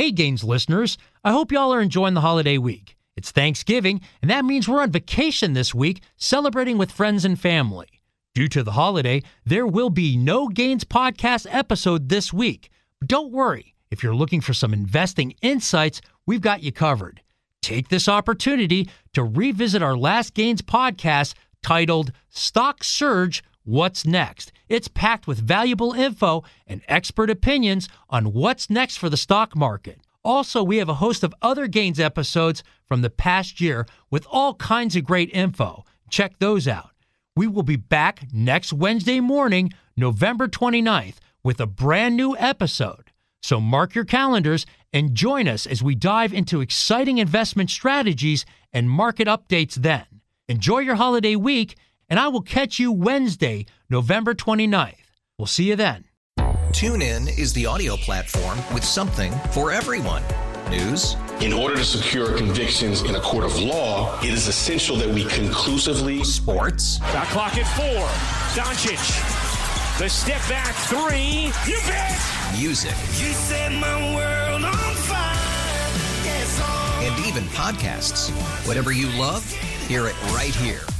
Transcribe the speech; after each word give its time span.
Hey, 0.00 0.12
Gains 0.12 0.42
listeners, 0.42 0.96
I 1.22 1.32
hope 1.32 1.52
y'all 1.52 1.74
are 1.74 1.80
enjoying 1.82 2.14
the 2.14 2.22
holiday 2.22 2.56
week. 2.56 2.96
It's 3.18 3.32
Thanksgiving, 3.32 4.00
and 4.22 4.30
that 4.30 4.46
means 4.46 4.66
we're 4.66 4.80
on 4.80 4.90
vacation 4.90 5.52
this 5.52 5.74
week, 5.74 6.00
celebrating 6.16 6.78
with 6.78 6.90
friends 6.90 7.26
and 7.26 7.38
family. 7.38 7.86
Due 8.34 8.48
to 8.48 8.62
the 8.62 8.72
holiday, 8.72 9.22
there 9.44 9.66
will 9.66 9.90
be 9.90 10.16
no 10.16 10.48
Gains 10.48 10.84
podcast 10.84 11.46
episode 11.50 12.08
this 12.08 12.32
week. 12.32 12.70
But 12.98 13.10
don't 13.10 13.30
worry, 13.30 13.74
if 13.90 14.02
you're 14.02 14.14
looking 14.14 14.40
for 14.40 14.54
some 14.54 14.72
investing 14.72 15.34
insights, 15.42 16.00
we've 16.24 16.40
got 16.40 16.62
you 16.62 16.72
covered. 16.72 17.20
Take 17.60 17.90
this 17.90 18.08
opportunity 18.08 18.88
to 19.12 19.22
revisit 19.22 19.82
our 19.82 19.98
last 19.98 20.32
Gains 20.32 20.62
podcast 20.62 21.34
titled 21.62 22.10
Stock 22.30 22.82
Surge 22.82 23.44
What's 23.64 24.06
Next? 24.06 24.52
It's 24.68 24.88
packed 24.88 25.26
with 25.26 25.38
valuable 25.38 25.92
info 25.92 26.44
and 26.66 26.82
expert 26.88 27.30
opinions 27.30 27.88
on 28.08 28.32
what's 28.32 28.70
next 28.70 28.96
for 28.96 29.08
the 29.08 29.16
stock 29.16 29.54
market. 29.54 30.00
Also, 30.24 30.62
we 30.62 30.78
have 30.78 30.88
a 30.88 30.94
host 30.94 31.22
of 31.22 31.34
other 31.40 31.66
Gains 31.66 32.00
episodes 32.00 32.62
from 32.86 33.02
the 33.02 33.10
past 33.10 33.60
year 33.60 33.86
with 34.10 34.26
all 34.30 34.54
kinds 34.54 34.96
of 34.96 35.04
great 35.04 35.30
info. 35.32 35.84
Check 36.10 36.38
those 36.38 36.66
out. 36.66 36.90
We 37.36 37.46
will 37.46 37.62
be 37.62 37.76
back 37.76 38.24
next 38.32 38.72
Wednesday 38.72 39.20
morning, 39.20 39.72
November 39.96 40.48
29th, 40.48 41.16
with 41.42 41.60
a 41.60 41.66
brand 41.66 42.16
new 42.16 42.36
episode. 42.36 43.12
So 43.42 43.60
mark 43.60 43.94
your 43.94 44.04
calendars 44.04 44.66
and 44.92 45.14
join 45.14 45.48
us 45.48 45.66
as 45.66 45.82
we 45.82 45.94
dive 45.94 46.34
into 46.34 46.60
exciting 46.60 47.18
investment 47.18 47.70
strategies 47.70 48.44
and 48.72 48.90
market 48.90 49.28
updates 49.28 49.74
then. 49.74 50.04
Enjoy 50.48 50.80
your 50.80 50.96
holiday 50.96 51.36
week 51.36 51.76
and 52.10 52.18
I 52.18 52.28
will 52.28 52.42
catch 52.42 52.78
you 52.78 52.90
Wednesday, 52.90 53.66
November 53.88 54.34
29th. 54.34 54.96
We'll 55.38 55.46
see 55.46 55.68
you 55.68 55.76
then. 55.76 56.04
TuneIn 56.72 57.38
is 57.38 57.52
the 57.52 57.66
audio 57.66 57.96
platform 57.96 58.58
with 58.74 58.84
something 58.84 59.32
for 59.52 59.72
everyone. 59.72 60.22
News. 60.68 61.16
In 61.40 61.52
order 61.52 61.76
to 61.76 61.84
secure 61.84 62.36
convictions 62.36 63.02
in 63.02 63.16
a 63.16 63.20
court 63.20 63.44
of 63.44 63.58
law, 63.58 64.20
it 64.20 64.30
is 64.30 64.46
essential 64.46 64.96
that 64.96 65.08
we 65.08 65.24
conclusively. 65.24 66.22
Sports. 66.22 66.98
Got 67.12 67.26
clock 67.28 67.56
at 67.56 67.66
four. 67.76 68.06
Doncic. 68.54 68.98
The 69.98 70.08
step 70.08 70.40
back 70.48 70.74
three. 70.86 71.50
You 71.66 71.80
bet. 71.86 72.20
Music. 72.58 72.94
You 73.18 73.32
set 73.32 73.72
my 73.72 74.14
world 74.14 74.64
on 74.64 74.94
fire. 74.94 75.34
Yes. 76.24 76.60
And 77.02 77.26
even 77.26 77.44
podcasts. 77.50 78.30
Whatever 78.66 78.92
you 78.92 79.08
love, 79.18 79.50
hear 79.88 80.06
it 80.06 80.22
right 80.32 80.54
here 80.54 80.89